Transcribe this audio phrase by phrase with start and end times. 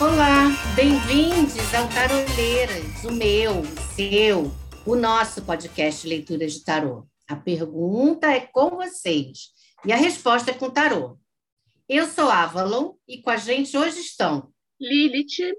[0.00, 4.50] Olá, bem-vindos ao Taroleiras, o meu, o seu,
[4.86, 7.06] o nosso podcast Leituras de Tarô.
[7.28, 9.50] A pergunta é com vocês
[9.84, 11.18] e a resposta é com tarô.
[11.86, 15.54] Eu sou Avalon e com a gente hoje estão Lilith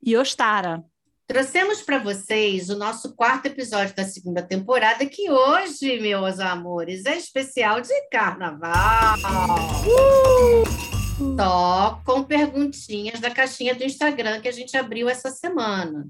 [0.00, 0.84] e Ostara.
[1.26, 7.16] Trouxemos para vocês o nosso quarto episódio da segunda temporada, que hoje, meus amores, é
[7.16, 9.16] especial de carnaval.
[9.84, 11.36] Uh!
[11.36, 16.08] Só com perguntinhas da caixinha do Instagram que a gente abriu essa semana.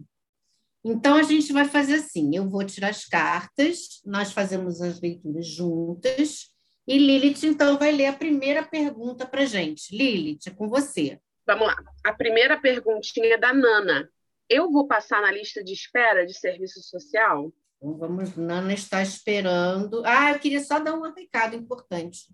[0.84, 5.46] Então, a gente vai fazer assim: eu vou tirar as cartas, nós fazemos as leituras
[5.46, 6.48] juntas,
[6.86, 9.96] e Lilith, então, vai ler a primeira pergunta para gente.
[9.96, 11.18] Lilith, é com você.
[11.46, 11.76] Vamos lá.
[12.04, 14.08] A primeira perguntinha é da Nana.
[14.48, 17.52] Eu vou passar na lista de espera de serviço social?
[17.76, 20.02] Então, vamos, Nana está esperando.
[20.04, 22.26] Ah, eu queria só dar um recado importante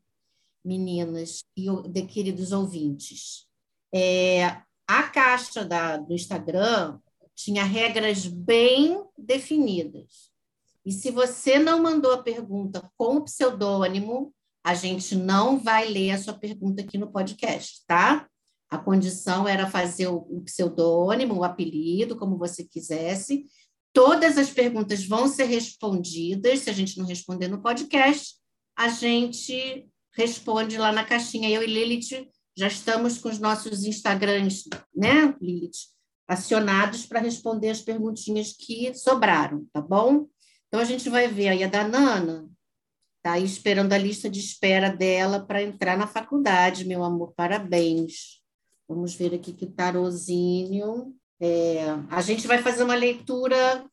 [0.64, 3.46] meninas e de queridos ouvintes.
[3.92, 4.44] É,
[4.86, 6.98] a caixa da, do Instagram
[7.34, 10.30] tinha regras bem definidas.
[10.84, 16.12] E se você não mandou a pergunta com o pseudônimo, a gente não vai ler
[16.12, 18.28] a sua pergunta aqui no podcast, tá?
[18.70, 23.46] A condição era fazer o pseudônimo, o apelido, como você quisesse.
[23.92, 26.60] Todas as perguntas vão ser respondidas.
[26.60, 28.36] Se a gente não responder no podcast,
[28.76, 31.50] a gente responde lá na caixinha.
[31.50, 35.88] Eu e Lilith já estamos com os nossos Instagrams, né, Lilith,
[36.28, 40.26] acionados para responder as perguntinhas que sobraram, tá bom?
[40.68, 42.48] Então a gente vai ver aí a da Nana,
[43.22, 48.39] tá aí esperando a lista de espera dela para entrar na faculdade, meu amor, parabéns.
[48.90, 51.14] Vamos ver aqui que tarozinho.
[51.40, 53.88] É, a gente vai fazer uma leitura,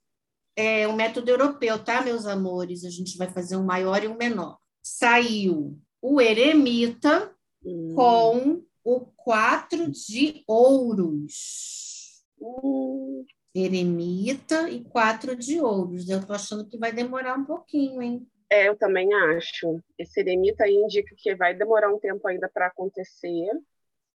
[0.55, 2.83] é um método europeu, tá, meus amores?
[2.83, 4.57] A gente vai fazer um maior e um menor.
[4.81, 7.31] Saiu o eremita
[7.63, 7.93] hum.
[7.93, 12.25] com o quatro de ouros.
[12.41, 13.23] Hum.
[13.53, 16.09] Eremita e quatro de ouros.
[16.09, 18.27] Eu tô achando que vai demorar um pouquinho, hein?
[18.49, 19.79] É, eu também acho.
[19.95, 23.47] Esse eremita aí indica que vai demorar um tempo ainda para acontecer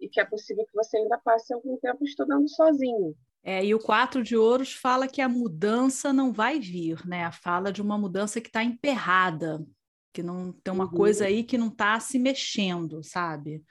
[0.00, 3.14] e que é possível que você ainda passe algum tempo estudando sozinho.
[3.42, 7.30] É, e o quatro de ouros fala que a mudança não vai vir, né?
[7.32, 9.64] Fala de uma mudança que está emperrada,
[10.12, 10.90] que não tem uma uhum.
[10.90, 13.64] coisa aí que não está se mexendo, sabe?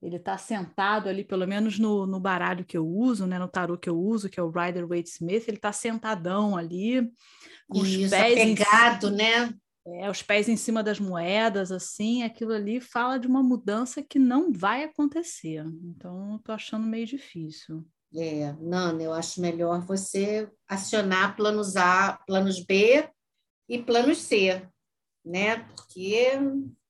[0.00, 3.78] Ele está sentado ali, pelo menos no, no baralho que eu uso, né, no tarô
[3.78, 7.10] que eu uso, que é o Rider Waite Smith, ele está sentadão ali,
[7.68, 9.16] com Isso, os pés pegado, em...
[9.16, 9.54] né?
[9.86, 14.18] É, os pés em cima das moedas, assim, aquilo ali fala de uma mudança que
[14.18, 15.64] não vai acontecer.
[15.84, 17.84] Então, estou achando meio difícil.
[18.16, 23.08] É, Nana, eu acho melhor você acionar planos A, planos B
[23.68, 24.66] e planos C
[25.24, 25.58] né?
[25.74, 26.32] Porque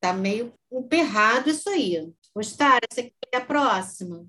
[0.01, 2.13] tá meio emperrado isso aí.
[2.35, 4.27] Ostara, você quer a próxima?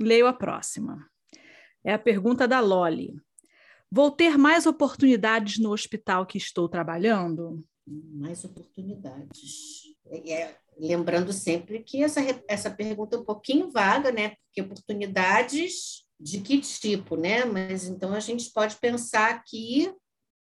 [0.00, 1.06] Leio a próxima.
[1.84, 3.14] É a pergunta da Loli.
[3.90, 7.62] Vou ter mais oportunidades no hospital que estou trabalhando?
[7.86, 9.82] Mais oportunidades.
[10.06, 14.30] É, é lembrando sempre que essa, essa pergunta é um pouquinho vaga, né?
[14.30, 17.44] Porque oportunidades de que tipo, né?
[17.44, 19.94] Mas então a gente pode pensar que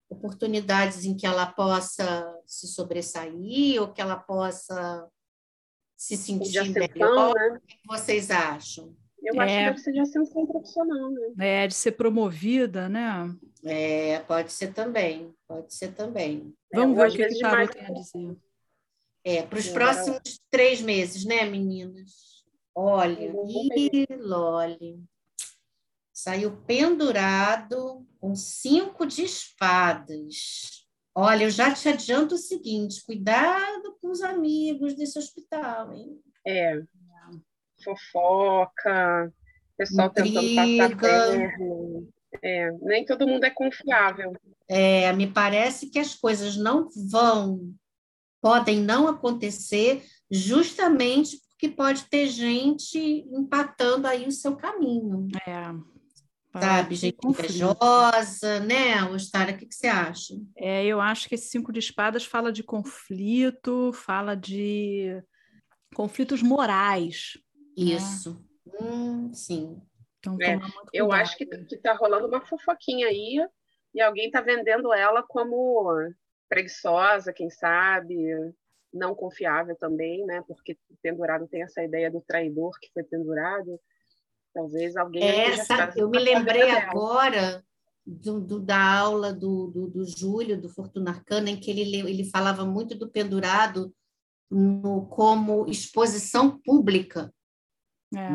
[0.09, 5.09] oportunidades em que ela possa se sobressair ou que ela possa
[5.97, 7.35] se sentir melhor?
[7.35, 7.59] Né?
[7.59, 8.97] O que vocês acham?
[9.27, 11.65] Eu acho é, que deve ser de ascensão profissional, né?
[11.65, 13.35] É, de ser promovida, né?
[13.65, 16.55] É, pode ser também, pode ser também.
[16.73, 18.37] Vamos é, ver o que, que o Tarot tem a dizer.
[19.25, 22.45] É, para os próximos três meses, né, meninas?
[22.73, 25.03] Olha, e Loli.
[26.13, 30.87] Saiu pendurado com cinco de espadas.
[31.13, 36.21] Olha, eu já te adianto o seguinte: cuidado com os amigos desse hospital, hein?
[36.47, 36.81] É.
[37.83, 39.33] Fofoca,
[39.77, 40.41] pessoal Intriga.
[40.41, 42.07] tentando passar perna.
[42.43, 44.33] É, nem todo mundo é confiável.
[44.69, 47.73] É, me parece que as coisas não vão,
[48.41, 55.29] podem não acontecer justamente porque pode ter gente empatando aí o seu caminho.
[55.47, 55.97] É
[56.61, 56.95] sabe?
[56.95, 59.03] Gente invejosa, né?
[59.05, 60.35] Ostara, o que, que você acha?
[60.57, 65.23] É, eu acho que esse cinco de espadas fala de conflito, fala de
[65.95, 67.39] conflitos morais.
[67.77, 67.85] Né?
[67.85, 68.43] Isso.
[68.81, 69.81] Hum, sim.
[70.19, 70.59] Então, é,
[70.93, 73.47] eu acho que, que tá rolando uma fofoquinha aí
[73.95, 75.93] e alguém tá vendendo ela como
[76.49, 78.17] preguiçosa, quem sabe,
[78.93, 80.43] não confiável também, né?
[80.47, 83.79] Porque pendurado tem essa ideia do traidor que foi pendurado.
[84.53, 85.23] Talvez alguém.
[85.23, 87.63] É, sabe, eu me lembrei agora
[88.07, 92.25] do, do, da aula do, do, do Júlio, do Fortuna Arcana, em que ele, ele
[92.31, 93.93] falava muito do pendurado
[94.51, 97.33] no, como exposição pública.
[98.15, 98.29] É.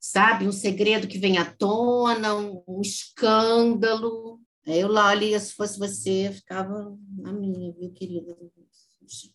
[0.00, 0.46] Sabe?
[0.46, 4.40] Um segredo que vem à tona, um, um escândalo.
[4.66, 8.36] Eu, Loli, se fosse você, ficava na minha, viu, querida?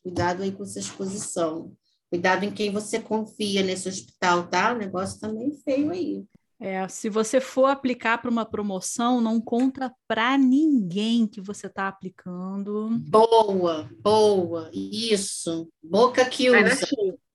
[0.01, 1.75] Cuidado aí com essa exposição.
[2.09, 4.73] Cuidado em quem você confia nesse hospital, tá?
[4.73, 6.25] O negócio tá meio feio aí.
[6.59, 11.87] É, se você for aplicar para uma promoção, não conta para ninguém que você está
[11.87, 12.89] aplicando.
[12.99, 15.69] Boa, boa, isso.
[15.83, 16.87] Boca que usa.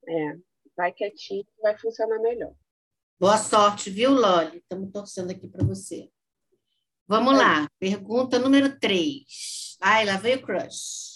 [0.08, 0.36] É,
[0.82, 2.52] vai quietinho, vai funcionar melhor.
[3.20, 4.58] Boa sorte, viu, Loli?
[4.58, 6.08] Estamos torcendo aqui para você.
[7.06, 7.36] Vamos é.
[7.36, 9.76] lá, pergunta número 3.
[9.80, 11.12] Ai, lá veio o crush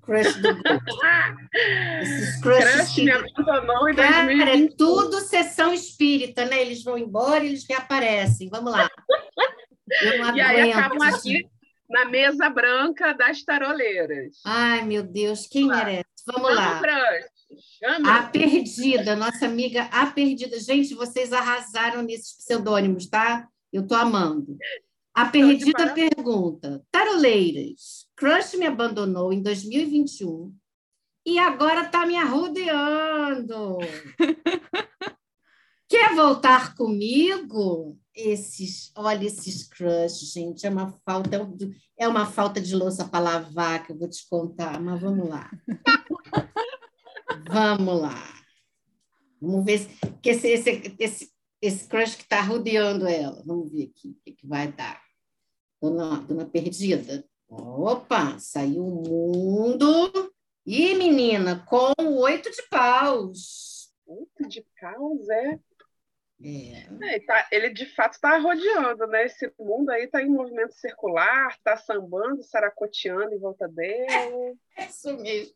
[0.00, 0.84] crush do grupo.
[2.02, 3.04] Esses crushes crush que...
[3.04, 6.60] me abandonou em Cara, é tudo sessão espírita, né?
[6.60, 8.48] Eles vão embora e eles reaparecem.
[8.48, 8.88] Vamos lá.
[10.34, 11.46] e aí acabam aqui
[11.88, 14.40] na mesa branca das taroleiras.
[14.44, 16.06] Ai, meu Deus, quem merece?
[16.26, 16.80] Vamos lá.
[17.58, 18.18] Chama.
[18.18, 20.58] A Perdida, nossa amiga A Perdida.
[20.58, 23.48] Gente, vocês arrasaram nesses pseudônimos, tá?
[23.72, 24.56] Eu tô amando.
[25.14, 30.54] A Perdida pergunta: Taroleiras, Crush me abandonou em 2021
[31.24, 33.78] e agora está me arrodeando.
[35.88, 37.98] Quer voltar comigo?
[38.14, 41.48] Esses, olha esses crush, gente, é uma falta
[41.98, 45.50] é uma falta de louça para lavar que eu vou te contar, mas vamos lá.
[47.48, 48.14] vamos lá.
[49.40, 49.88] Vamos ver se
[50.22, 53.42] que esse, esse, esse, esse crush que está rodeando ela.
[53.44, 55.00] Vamos ver aqui o que, que vai dar.
[55.80, 60.32] Dona, dona Perdida, Opa, saiu o mundo.
[60.64, 63.92] E menina, com oito de paus.
[64.06, 65.60] Oito de paus, é?
[66.44, 67.14] É.
[67.14, 69.26] é tá, ele de fato está rodeando, né?
[69.26, 74.56] Esse mundo aí está em movimento circular, está sambando, saracoteando em volta dele.
[74.78, 75.54] É isso mesmo.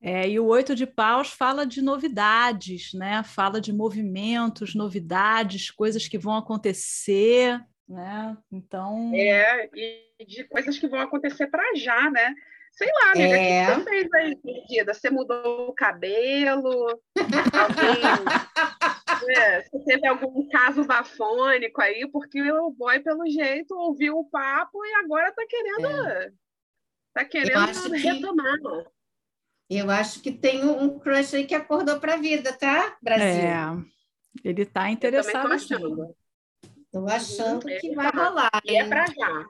[0.00, 3.22] É, e o oito de paus fala de novidades, né?
[3.24, 8.36] Fala de movimentos, novidades, coisas que vão acontecer né?
[8.52, 9.10] Então.
[9.14, 12.34] É, e de coisas que vão acontecer para já, né?
[12.72, 13.62] Sei lá, amiga, é.
[13.62, 14.94] o que você fez aí, perdida?
[14.94, 17.00] Você mudou o cabelo?
[17.16, 18.02] Alguém,
[19.36, 22.08] é, você teve algum caso bafônico aí?
[22.12, 26.30] Porque o boy, pelo jeito, ouviu o papo e agora tá querendo, é.
[27.14, 28.58] tá querendo retomar.
[28.58, 28.97] Que,
[29.76, 33.26] eu acho que tem um crush aí que acordou para a vida, tá, Brasil?
[33.26, 33.76] É,
[34.42, 35.50] ele tá interessado.
[35.50, 36.16] Eu
[36.88, 38.50] Estou achando uhum, que vai rolar.
[38.64, 39.44] E é para já.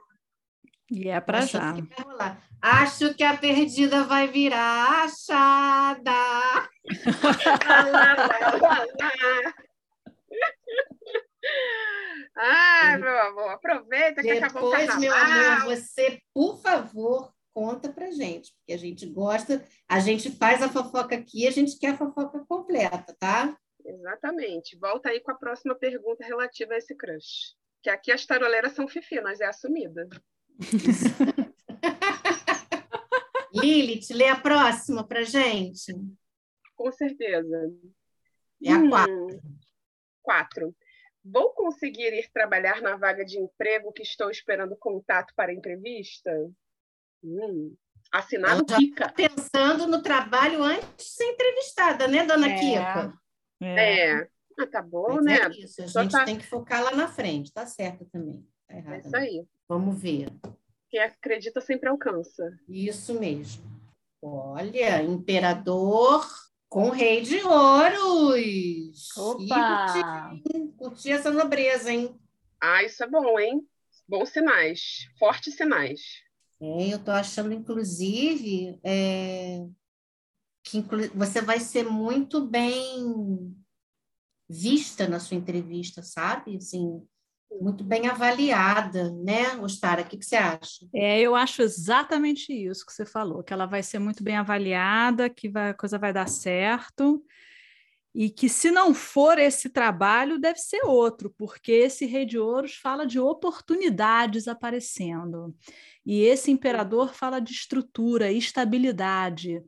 [0.91, 1.73] E é para já.
[2.61, 6.11] Acho que a perdida vai virar achada.
[12.35, 14.99] Ai, meu amor, aproveita que Depois, acabou o carnaval.
[14.99, 20.61] meu amor, você, por favor, conta pra gente, porque a gente gosta, a gente faz
[20.61, 23.57] a fofoca aqui, a gente quer a fofoca completa, tá?
[23.85, 24.77] Exatamente.
[24.77, 27.55] Volta aí com a próxima pergunta relativa a esse crush.
[27.81, 30.07] Que aqui as taroleiras são fifi, mas é assumida.
[33.53, 35.93] Lilith, lê a próxima para gente.
[36.75, 37.73] Com certeza.
[38.63, 39.27] É a quatro.
[39.27, 39.39] Hum,
[40.21, 40.75] quatro.
[41.23, 46.31] Vou conseguir ir trabalhar na vaga de emprego que estou esperando contato para entrevista?
[47.23, 47.75] Hum.
[48.11, 49.11] Assinado Kika.
[49.13, 52.59] Pensando no trabalho antes de ser entrevistada, né, dona é.
[52.59, 53.13] Kika?
[53.61, 54.09] É.
[54.09, 54.27] é.
[54.59, 55.37] Ah, tá bom, Mas né?
[55.37, 56.25] É isso, a gente tá...
[56.25, 58.45] tem que focar lá na frente, tá certo também.
[58.67, 59.47] Tá errado, é isso aí.
[59.69, 60.27] Vamos ver.
[60.89, 62.43] Quem acredita sempre alcança.
[62.67, 63.63] Isso mesmo.
[64.21, 66.27] Olha, imperador
[66.67, 69.17] com rei de ouros.
[69.17, 70.33] Opa!
[70.43, 72.19] Curti, curti essa nobreza, hein?
[72.61, 73.65] Ah, isso é bom, hein?
[74.07, 76.01] Bons sinais, fortes sinais.
[76.61, 79.65] É, eu estou achando, inclusive, é,
[80.63, 80.81] que
[81.15, 83.55] você vai ser muito bem
[84.49, 86.57] vista na sua entrevista, sabe?
[86.57, 87.01] Assim,
[87.61, 90.01] muito bem avaliada, né, Ostara?
[90.01, 90.87] O que, que você acha?
[90.93, 95.29] É, eu acho exatamente isso que você falou, que ela vai ser muito bem avaliada,
[95.29, 97.23] que vai, a coisa vai dar certo,
[98.13, 102.75] e que se não for esse trabalho, deve ser outro, porque esse Rei de Ouros
[102.75, 105.55] fala de oportunidades aparecendo,
[106.09, 109.63] e esse Imperador fala de estrutura, estabilidade.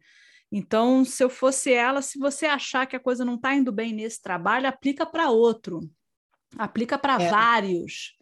[0.52, 3.94] Então, se eu fosse ela, se você achar que a coisa não está indo bem
[3.94, 5.88] nesse trabalho, aplica para outro,
[6.58, 7.30] aplica para é.
[7.30, 8.18] vários.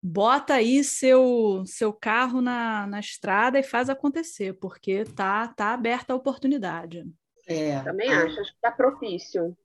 [0.00, 6.12] Bota aí seu, seu carro na, na estrada e faz acontecer, porque tá, tá aberta
[6.12, 7.04] a oportunidade.
[7.48, 7.80] É.
[7.82, 9.56] Também acho, acho que está propício.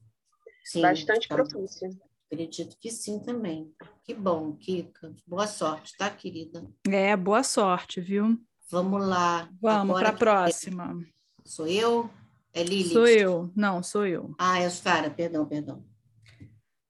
[0.66, 1.36] sim, bastante tá.
[1.36, 1.92] propícia.
[2.30, 3.74] Acredito que sim também.
[4.04, 5.16] Que bom, Kika.
[5.26, 6.68] Boa sorte, tá, querida?
[6.86, 8.38] É, boa sorte, viu?
[8.70, 9.50] Vamos lá.
[9.62, 11.00] Vamos para a próxima.
[11.46, 12.10] Sou eu?
[12.54, 12.90] É Lili?
[12.90, 13.50] Sou eu.
[13.56, 14.36] Não, sou eu.
[14.38, 15.10] Ah, é Sara.
[15.10, 15.86] Perdão, perdão.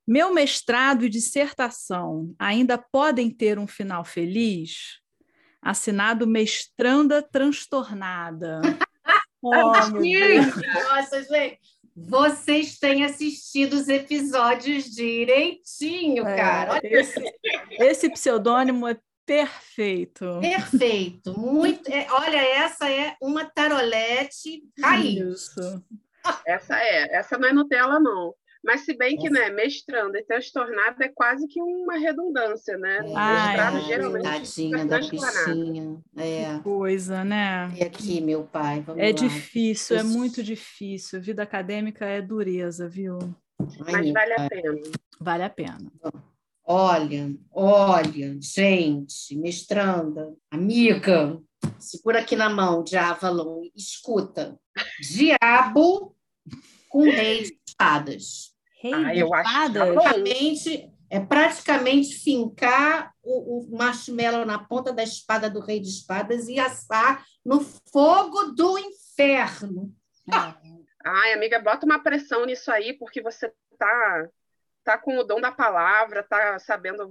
[0.08, 5.00] Meu mestrado e dissertação ainda podem ter um final feliz?
[5.62, 8.60] Assinado Mestranda Transtornada.
[9.44, 11.77] oh, Nossa, gente.
[12.06, 16.80] Vocês têm assistido os episódios direitinho, é, cara.
[16.84, 17.20] Esse,
[17.72, 20.40] esse pseudônimo é perfeito.
[20.40, 21.38] Perfeito.
[21.38, 21.92] Muito.
[21.92, 25.18] É, olha, essa é uma tarolete raiz.
[25.18, 25.84] Isso.
[26.46, 27.16] Essa é.
[27.16, 28.34] Essa não é Nutella, não.
[28.68, 32.98] Mas se bem que, né, mestrando e transtornado é quase que uma redundância, né?
[32.98, 36.02] É, mestrado é, geralmente tadinha da bichinha.
[36.18, 36.60] É.
[36.62, 37.72] coisa, né?
[37.78, 39.12] E aqui, meu pai, vamos É lá.
[39.14, 41.22] difícil, é muito difícil.
[41.22, 43.18] Vida acadêmica é dureza, viu?
[43.86, 44.46] Ai, Mas vale pai.
[44.46, 44.82] a pena.
[45.18, 45.92] Vale a pena.
[46.66, 51.40] Olha, olha, gente, mestranda, amiga,
[51.80, 54.60] segura aqui na mão de Avalon, escuta.
[55.00, 56.14] Diabo
[56.90, 58.57] com rei de espadas.
[58.82, 59.88] Rei ah, de espadas?
[59.88, 65.90] É praticamente, é praticamente fincar o, o marshmallow na ponta da espada do rei de
[65.90, 69.94] espadas e assar no fogo do inferno.
[70.30, 70.78] É.
[71.06, 74.30] Ai, amiga, bota uma pressão nisso aí, porque você tá,
[74.84, 77.08] tá com o dom da palavra, tá sabendo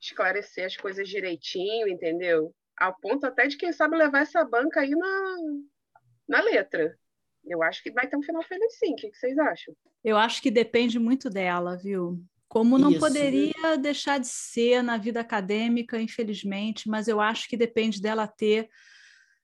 [0.00, 2.54] esclarecer as coisas direitinho, entendeu?
[2.76, 5.36] Ao ponto até de quem sabe levar essa banca aí na,
[6.28, 6.96] na letra.
[7.46, 8.92] Eu acho que vai ter um final feliz sim.
[8.92, 9.74] O que vocês acham?
[10.02, 12.22] Eu acho que depende muito dela, viu?
[12.48, 13.00] Como não Isso.
[13.00, 18.68] poderia deixar de ser na vida acadêmica, infelizmente, mas eu acho que depende dela ter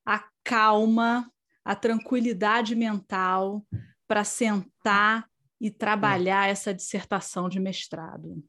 [0.06, 1.30] a calma,
[1.64, 3.64] a tranquilidade mental
[4.06, 5.28] para sentar
[5.60, 8.42] e trabalhar essa dissertação de mestrado.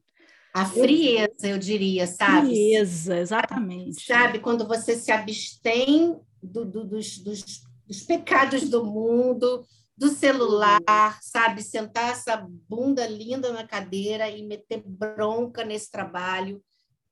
[0.52, 2.46] A frieza, eu diria, sabe?
[2.48, 4.04] Frieza, exatamente.
[4.04, 9.64] Sabe, quando você se abstém do, do, dos, dos dos pecados do mundo,
[9.96, 11.62] do celular, sabe?
[11.62, 12.36] Sentar essa
[12.68, 16.62] bunda linda na cadeira e meter bronca nesse trabalho,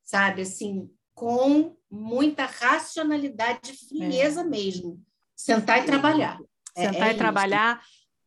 [0.03, 0.43] sabe?
[0.43, 4.45] Assim, com muita racionalidade, frieza é.
[4.45, 5.01] mesmo.
[5.37, 6.39] Sentar e trabalhar.
[6.77, 7.83] É, Sentar é, e trabalhar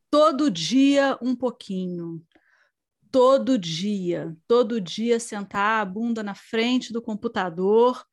[0.09, 2.23] todo dia um pouquinho.
[3.11, 8.05] Todo dia, todo dia sentar a bunda na frente do computador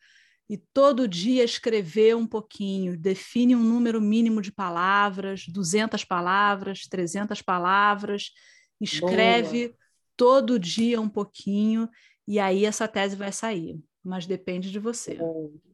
[0.52, 7.40] e todo dia escrever um pouquinho, define um número mínimo de palavras, 200 palavras, 300
[7.40, 8.32] palavras,
[8.78, 9.78] escreve Boa.
[10.14, 11.88] todo dia um pouquinho
[12.28, 15.18] e aí essa tese vai sair, mas depende de você.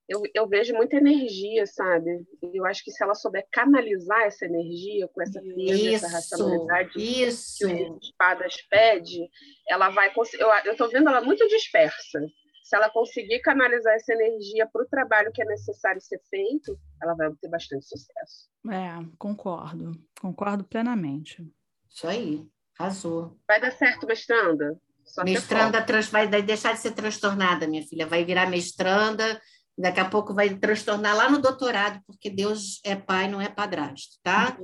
[0.08, 2.25] Eu, eu vejo muita energia, sabe?
[2.40, 7.66] Eu acho que se ela souber canalizar essa energia com essa firma, essa racionalidade isso.
[7.66, 9.28] que o Espadas pede,
[9.68, 10.44] ela vai conseguir.
[10.64, 12.20] Eu estou vendo ela muito dispersa
[12.68, 17.14] se ela conseguir canalizar essa energia para o trabalho que é necessário ser feito, ela
[17.14, 18.50] vai obter bastante sucesso.
[18.70, 21.50] É, concordo, concordo plenamente.
[21.88, 22.46] Isso aí,
[22.78, 23.38] arrasou.
[23.48, 24.78] Vai dar certo, mestranda?
[25.02, 29.40] Só mestranda trans, vai deixar de ser transtornada, minha filha, vai virar mestranda,
[29.78, 34.18] daqui a pouco vai transtornar lá no doutorado, porque Deus é pai, não é padrasto,
[34.22, 34.58] tá?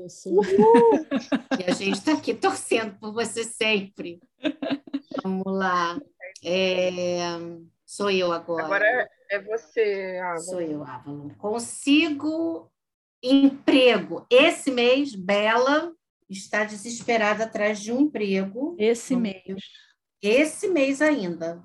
[1.59, 4.21] e a gente está aqui torcendo por você sempre.
[5.23, 5.99] Vamos lá.
[6.45, 7.39] É...
[7.95, 8.65] Sou eu agora.
[8.65, 10.41] Agora é você, Avalon.
[10.41, 11.29] Sou eu, Avalon.
[11.39, 12.69] Consigo
[13.23, 14.27] emprego.
[14.29, 15.93] Esse mês, Bela
[16.29, 18.75] está desesperada atrás de um emprego.
[18.81, 19.63] Esse mês.
[20.21, 21.63] Esse mês ainda.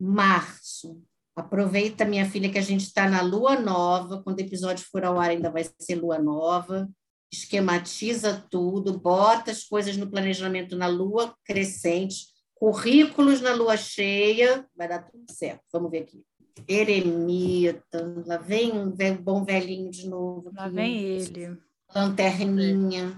[0.00, 1.00] Março.
[1.36, 4.20] Aproveita, minha filha, que a gente está na lua nova.
[4.24, 6.88] Quando o episódio for ao ar, ainda vai ser lua nova.
[7.32, 14.88] Esquematiza tudo, bota as coisas no planejamento na lua crescente Currículos na lua cheia, vai
[14.88, 15.62] dar tudo certo.
[15.72, 16.24] Vamos ver aqui.
[16.66, 20.50] Eremita, lá vem um bom velhinho de novo.
[20.52, 21.56] Lá vem ele.
[21.94, 23.16] Lanterninha.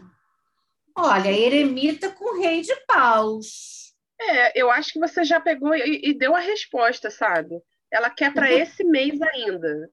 [0.94, 3.94] Olha, eremita com rei de paus.
[4.20, 7.58] É, eu acho que você já pegou e, e deu a resposta, sabe?
[7.90, 8.58] Ela quer para uhum.
[8.58, 9.90] esse mês ainda.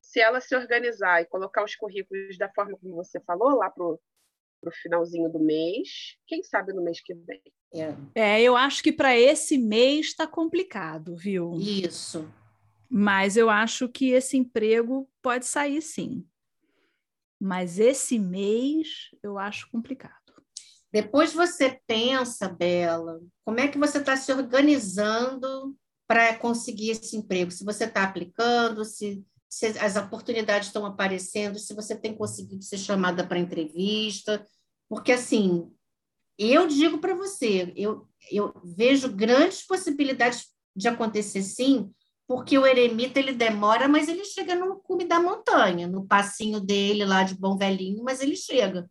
[0.00, 4.00] Se ela se organizar e colocar os currículos da forma como você falou, lá pro
[4.66, 7.40] para o finalzinho do mês, quem sabe no mês que vem.
[7.72, 11.54] É, é eu acho que para esse mês está complicado, viu?
[11.54, 12.28] Isso.
[12.88, 16.26] Mas eu acho que esse emprego pode sair sim.
[17.40, 20.14] Mas esse mês eu acho complicado.
[20.92, 25.76] Depois você pensa, Bela, como é que você está se organizando
[26.08, 27.50] para conseguir esse emprego?
[27.50, 32.78] Se você está aplicando, se se as oportunidades estão aparecendo, se você tem conseguido ser
[32.78, 34.44] chamada para entrevista,
[34.88, 35.70] porque assim
[36.38, 41.90] eu digo para você, eu, eu vejo grandes possibilidades de acontecer sim,
[42.26, 47.04] porque o eremita ele demora, mas ele chega no cume da montanha, no passinho dele
[47.04, 48.90] lá de bom velhinho, mas ele chega.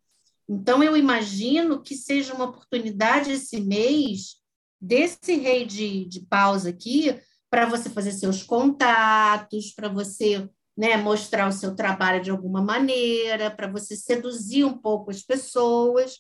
[0.50, 4.38] Então eu imagino que seja uma oportunidade esse mês
[4.82, 11.48] desse rei de, de paus aqui para você fazer seus contatos, para você né, mostrar
[11.48, 16.20] o seu trabalho de alguma maneira, para você seduzir um pouco as pessoas,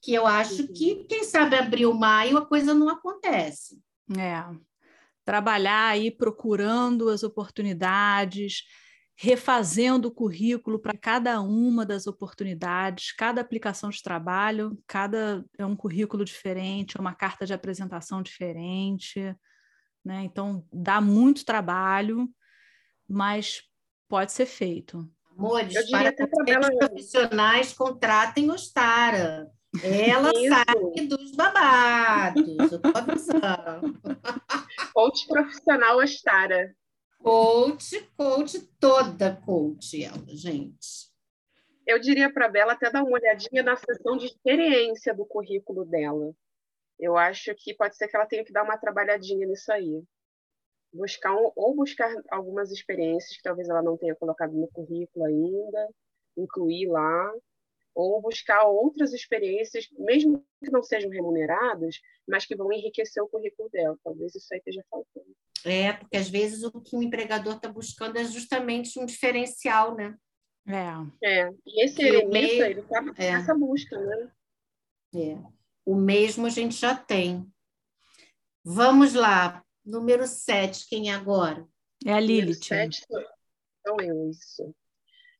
[0.00, 0.72] que eu acho uhum.
[0.72, 3.80] que, quem sabe, abril, maio, a coisa não acontece.
[4.16, 4.44] É,
[5.24, 8.62] trabalhar aí procurando as oportunidades,
[9.14, 15.74] refazendo o currículo para cada uma das oportunidades, cada aplicação de trabalho, cada é um
[15.74, 19.20] currículo diferente, é uma carta de apresentação diferente,
[20.04, 20.22] né?
[20.22, 22.26] Então dá muito trabalho,
[23.08, 23.67] mas
[24.08, 25.08] pode ser feito.
[25.36, 26.10] Amores, para
[26.60, 29.50] os profissionais, contratem Ostara.
[29.82, 30.48] Ela Isso.
[30.48, 34.00] sabe dos babados, eu tô avisando.
[34.92, 36.74] Coach profissional Ostara.
[37.22, 41.08] Coach, coach, toda coach ela, gente.
[41.86, 45.84] Eu diria para a Bela até dar uma olhadinha na sessão de experiência do currículo
[45.84, 46.32] dela.
[46.98, 50.02] Eu acho que pode ser que ela tenha que dar uma trabalhadinha nisso aí.
[50.92, 55.88] Buscar um, ou buscar algumas experiências que talvez ela não tenha colocado no currículo ainda,
[56.36, 57.32] incluir lá,
[57.94, 63.68] ou buscar outras experiências, mesmo que não sejam remuneradas, mas que vão enriquecer o currículo
[63.70, 63.98] dela.
[64.04, 65.34] Talvez isso aí esteja faltando.
[65.64, 70.16] É, porque às vezes o que o empregador está buscando é justamente um diferencial, né?
[70.66, 71.40] É.
[71.40, 71.50] é.
[71.66, 73.32] E esse eremita, ele está é.
[73.32, 74.30] nessa busca, né?
[75.14, 75.38] É.
[75.84, 77.50] O mesmo a gente já tem.
[78.62, 79.64] Vamos lá.
[79.88, 81.66] Número 7, quem é agora?
[82.04, 82.62] É a Lilith.
[82.62, 84.74] Sete, sou eu, isso.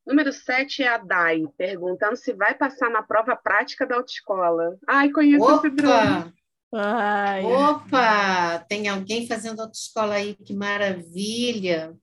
[0.07, 4.79] Número 7 é a Dai, perguntando se vai passar na prova prática da autoescola.
[4.89, 5.67] Ai, conheço Opa!
[5.67, 6.33] esse Bruno.
[6.75, 7.45] Ai.
[7.45, 8.59] Opa!
[8.67, 11.95] Tem alguém fazendo autoescola aí, que maravilha!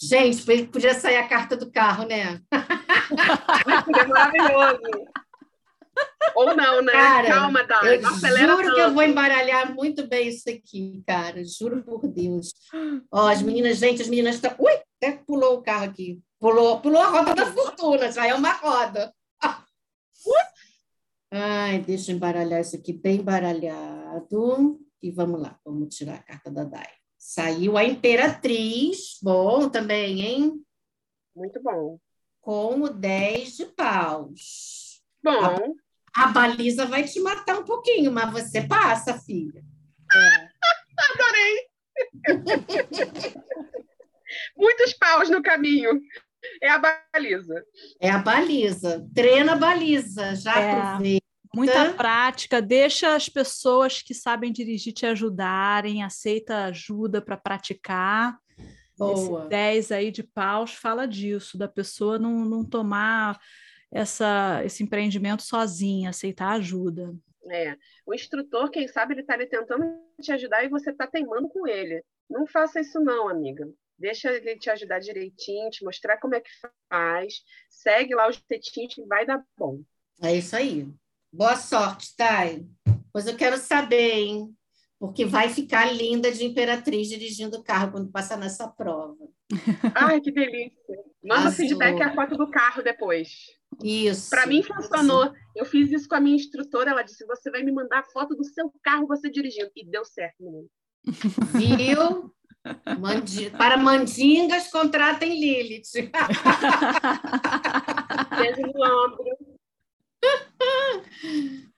[0.00, 2.40] Gente, podia sair a carta do carro, né?
[3.86, 5.06] Seria maravilhoso.
[6.34, 6.92] Ou não, né?
[6.92, 7.96] Cara, Calma, Dai.
[7.96, 8.74] Eu juro tanto.
[8.74, 11.44] que eu vou embaralhar muito bem isso aqui, cara.
[11.44, 12.52] Juro por Deus.
[13.10, 14.54] Ó, as meninas, gente, as meninas estão.
[14.58, 16.20] Ui, até pulou o carro aqui.
[16.40, 19.12] Pulou, pulou a roda da fortuna, já é uma roda.
[21.30, 24.78] Ai, deixa eu embaralhar isso aqui bem embaralhado.
[25.02, 26.90] E vamos lá, vamos tirar a carta da Dai.
[27.18, 30.62] Saiu a Imperatriz, bom também, hein?
[31.34, 31.98] Muito bom.
[32.40, 35.00] Com o 10 de paus.
[35.22, 35.74] Bom.
[36.14, 39.62] A, baliza vai te matar um pouquinho, mas você passa, filha.
[40.14, 40.48] É.
[41.12, 41.72] Adorei!
[44.56, 46.00] Muitos paus no caminho.
[46.60, 47.64] É a baliza.
[48.00, 49.08] É a baliza.
[49.14, 50.72] Treina a baliza, já é.
[50.72, 51.22] aproveita.
[51.54, 58.38] Muita prática, deixa as pessoas que sabem dirigir te ajudarem, aceita ajuda para praticar.
[58.96, 59.40] Boa.
[59.40, 63.38] Esse 10 aí de paus fala disso, da pessoa não, não tomar
[63.92, 67.14] essa, esse empreendimento sozinha, aceitar ajuda.
[67.50, 67.76] É.
[68.06, 69.84] O instrutor, quem sabe, ele está ali tentando
[70.20, 72.02] te ajudar e você está teimando com ele.
[72.28, 73.68] Não faça isso não, amiga.
[73.98, 76.50] Deixa ele te ajudar direitinho, te mostrar como é que
[76.88, 77.34] faz.
[77.68, 79.80] Segue lá os tetinhos que vai dar bom.
[80.22, 80.88] É isso aí.
[81.30, 82.66] Boa sorte, Thay.
[83.12, 84.56] Pois eu quero saber, hein?
[84.98, 89.16] Porque vai ficar linda de Imperatriz dirigindo o carro quando passar nessa prova.
[89.94, 90.96] Ai, que delícia.
[91.22, 91.66] Manda Azul.
[91.66, 93.28] feedback a foto do carro depois.
[93.82, 94.30] Isso.
[94.30, 95.24] Para mim funcionou.
[95.24, 95.34] Isso.
[95.54, 96.90] Eu fiz isso com a minha instrutora.
[96.90, 99.70] Ela disse: você vai me mandar a foto do seu carro você dirigindo.
[99.76, 100.68] E deu certo, menino.
[101.52, 102.32] Viu?
[102.98, 103.50] Mandi...
[103.50, 105.92] Para mandingas, contratem Lilith.
[108.36, 109.24] Beijo no ombro.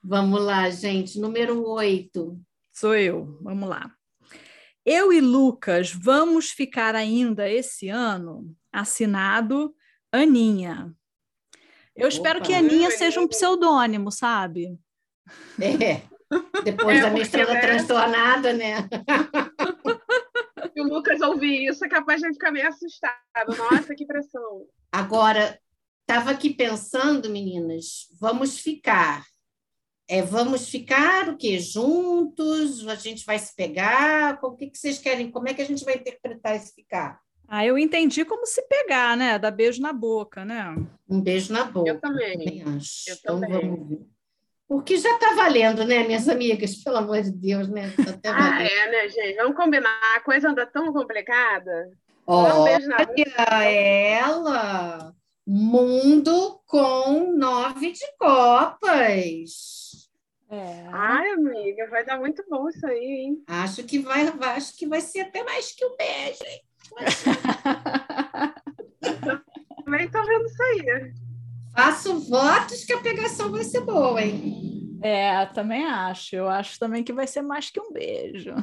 [0.03, 1.19] Vamos lá, gente.
[1.19, 2.39] Número 8.
[2.71, 3.37] Sou eu.
[3.41, 3.91] Vamos lá.
[4.85, 9.75] Eu e Lucas vamos ficar ainda esse ano assinado
[10.11, 10.95] Aninha.
[11.95, 12.15] Eu Opa.
[12.15, 14.77] espero que Aninha seja um pseudônimo, sabe?
[15.59, 16.01] É.
[16.63, 17.61] Depois é, da minha estrela né?
[17.61, 18.87] transtornada, né?
[20.73, 23.55] Se o Lucas ouvir isso, é capaz de ficar meio assustado.
[23.57, 24.65] Nossa, que pressão.
[24.91, 25.59] Agora,
[26.01, 29.25] estava aqui pensando, meninas, vamos ficar.
[30.07, 31.59] É, vamos ficar o quê?
[31.59, 32.87] Juntos?
[32.87, 34.37] A gente vai se pegar?
[34.43, 35.31] O que, que vocês querem?
[35.31, 37.19] Como é que a gente vai interpretar esse ficar?
[37.47, 39.37] Ah, eu entendi como se pegar, né?
[39.37, 40.75] Dar beijo na boca, né?
[41.07, 41.89] Um beijo na boca.
[41.89, 42.63] Eu também.
[42.75, 43.09] acho.
[43.09, 43.61] Eu então também.
[43.61, 44.15] vamos ver.
[44.67, 46.75] Porque já está valendo, né, minhas amigas?
[46.75, 47.93] Pelo amor de Deus, né?
[48.21, 49.35] Tá ah, é, né, gente?
[49.35, 49.99] Vamos combinar.
[50.15, 51.91] A coisa anda tão complicada.
[52.25, 52.79] Olha
[53.63, 55.13] ela!
[55.47, 59.85] Mundo com nove de copas.
[60.49, 60.87] É.
[60.91, 63.43] Ai, amiga, vai dar muito bom isso aí, hein?
[63.47, 66.61] Acho que vai, acho que vai ser até mais que um beijo, hein?
[69.85, 71.13] Também tô vendo isso aí.
[71.75, 74.99] Faço votos que a pegação vai ser boa, hein?
[75.01, 76.35] É, também acho.
[76.35, 78.53] Eu acho também que vai ser mais que um beijo.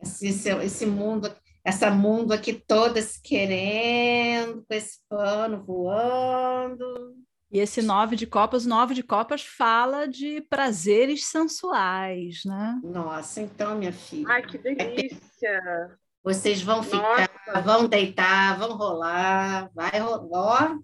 [0.00, 7.16] Esse, esse mundo, essa mundo aqui toda se querendo, com esse pano voando.
[7.50, 12.80] E esse nove de copas, nove de copas fala de prazeres sensuais, né?
[12.82, 14.28] Nossa, então, minha filha.
[14.28, 15.98] Ai, que delícia!
[16.24, 17.60] Vocês vão ficar, Nossa.
[17.60, 20.74] vão deitar, vão rolar, vai rolar,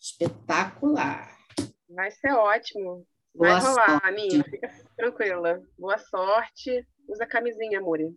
[0.00, 1.30] espetacular.
[1.90, 3.06] Vai ser ótimo.
[3.34, 4.06] Vai Boa rolar, sorte.
[4.06, 5.62] Aninha, fica tranquila.
[5.78, 6.88] Boa sorte.
[7.06, 8.16] Usa camisinha, Muri.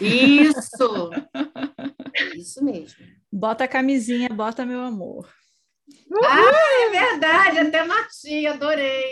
[0.00, 1.10] Isso!
[2.34, 3.04] Isso mesmo.
[3.30, 5.30] Bota a camisinha, bota meu amor.
[6.24, 9.10] Ah, é verdade, até Martinha, adorei.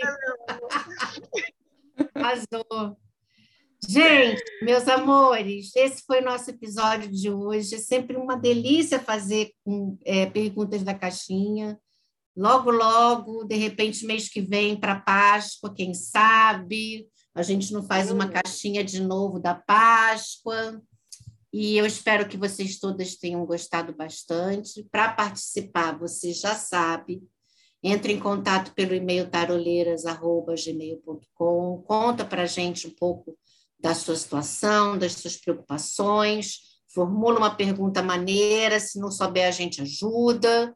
[2.15, 2.97] Arrasou.
[3.91, 7.75] Gente, meus amores, esse foi o nosso episódio de hoje.
[7.75, 11.77] É sempre uma delícia fazer com, é, perguntas da caixinha.
[12.33, 17.05] Logo, logo, de repente, mês que vem para Páscoa, quem sabe?
[17.35, 20.81] A gente não faz uma caixinha de novo da Páscoa.
[21.51, 24.87] E eu espero que vocês todas tenham gostado bastante.
[24.89, 27.21] Para participar, você já sabe,
[27.83, 33.37] entre em contato pelo e-mail taroleiras.gmail.com, conta para a gente um pouco
[33.81, 36.59] da sua situação, das suas preocupações,
[36.93, 40.75] formula uma pergunta maneira, se não souber a gente ajuda,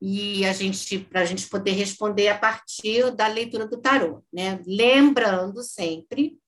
[0.00, 4.60] e a gente para a gente poder responder a partir da leitura do tarô, né?
[4.66, 6.38] Lembrando sempre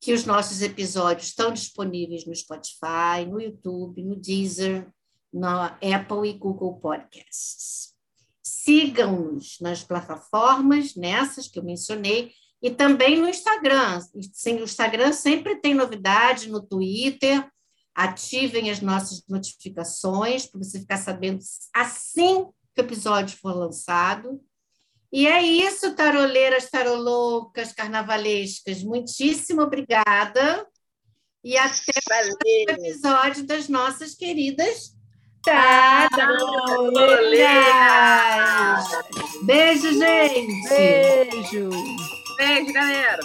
[0.00, 4.88] que os nossos episódios estão disponíveis no Spotify, no YouTube, no Deezer,
[5.32, 7.94] na Apple e Google Podcasts.
[8.42, 14.00] Sigam-nos nas plataformas, nessas que eu mencionei, e também no Instagram.
[14.32, 17.48] Sim, o Instagram sempre tem novidade, no Twitter.
[17.94, 21.40] Ativem as nossas notificações para você ficar sabendo
[21.74, 24.40] assim que o episódio for lançado.
[25.12, 28.82] E é isso, taroleiras, taroloucas, carnavalescas.
[28.82, 30.66] Muitíssimo obrigada.
[31.42, 31.92] E até
[32.44, 34.94] o episódio das nossas queridas
[35.42, 36.18] taroleiras.
[39.44, 40.68] Beijo, gente.
[40.68, 41.70] Beijo.
[42.38, 43.18] Beijo, galera!